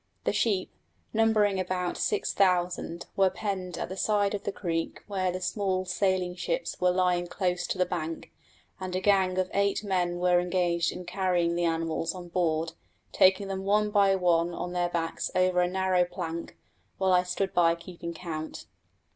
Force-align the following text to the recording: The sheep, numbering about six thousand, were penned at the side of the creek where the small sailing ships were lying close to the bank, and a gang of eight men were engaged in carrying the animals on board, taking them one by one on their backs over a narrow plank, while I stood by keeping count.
The 0.23 0.33
sheep, 0.33 0.71
numbering 1.13 1.59
about 1.59 1.95
six 1.95 2.33
thousand, 2.33 3.05
were 3.15 3.29
penned 3.29 3.77
at 3.77 3.87
the 3.87 3.95
side 3.95 4.33
of 4.33 4.45
the 4.45 4.51
creek 4.51 5.03
where 5.05 5.31
the 5.31 5.39
small 5.39 5.85
sailing 5.85 6.33
ships 6.33 6.81
were 6.81 6.89
lying 6.89 7.27
close 7.27 7.67
to 7.67 7.77
the 7.77 7.85
bank, 7.85 8.31
and 8.79 8.95
a 8.95 8.99
gang 8.99 9.37
of 9.37 9.51
eight 9.53 9.83
men 9.83 10.17
were 10.17 10.39
engaged 10.39 10.91
in 10.91 11.05
carrying 11.05 11.53
the 11.53 11.65
animals 11.65 12.15
on 12.15 12.29
board, 12.29 12.73
taking 13.11 13.47
them 13.47 13.63
one 13.63 13.91
by 13.91 14.15
one 14.15 14.55
on 14.55 14.73
their 14.73 14.89
backs 14.89 15.29
over 15.35 15.61
a 15.61 15.67
narrow 15.67 16.03
plank, 16.03 16.57
while 16.97 17.13
I 17.13 17.21
stood 17.21 17.53
by 17.53 17.75
keeping 17.75 18.11
count. 18.15 18.65